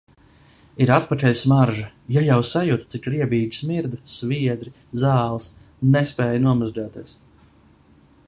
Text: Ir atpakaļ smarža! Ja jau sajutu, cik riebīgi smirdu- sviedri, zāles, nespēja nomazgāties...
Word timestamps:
Ir 0.83 0.91
atpakaļ 0.93 1.35
smarža! 1.41 1.89
Ja 2.15 2.23
jau 2.27 2.37
sajutu, 2.51 2.87
cik 2.95 3.09
riebīgi 3.15 3.59
smirdu- 3.59 4.01
sviedri, 4.15 4.75
zāles, 5.03 5.49
nespēja 5.97 6.43
nomazgāties... 6.47 7.17